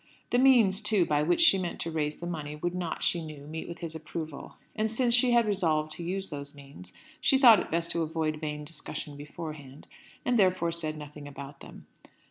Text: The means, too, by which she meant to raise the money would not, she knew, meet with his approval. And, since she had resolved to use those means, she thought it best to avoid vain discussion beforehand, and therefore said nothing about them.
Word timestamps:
The 0.31 0.39
means, 0.39 0.81
too, 0.81 1.05
by 1.05 1.21
which 1.21 1.41
she 1.41 1.59
meant 1.59 1.79
to 1.81 1.91
raise 1.91 2.17
the 2.19 2.25
money 2.25 2.55
would 2.55 2.73
not, 2.73 3.03
she 3.03 3.23
knew, 3.23 3.45
meet 3.45 3.67
with 3.67 3.81
his 3.81 3.93
approval. 3.93 4.55
And, 4.75 4.89
since 4.89 5.13
she 5.13 5.29
had 5.29 5.45
resolved 5.45 5.91
to 5.91 6.01
use 6.03 6.31
those 6.31 6.55
means, 6.55 6.91
she 7.21 7.37
thought 7.37 7.59
it 7.59 7.69
best 7.69 7.91
to 7.91 8.01
avoid 8.01 8.37
vain 8.41 8.65
discussion 8.65 9.15
beforehand, 9.15 9.85
and 10.25 10.39
therefore 10.39 10.71
said 10.71 10.97
nothing 10.97 11.27
about 11.27 11.59
them. 11.59 11.85